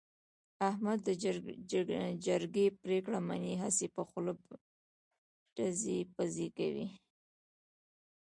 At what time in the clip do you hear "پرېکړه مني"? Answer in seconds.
2.81-3.53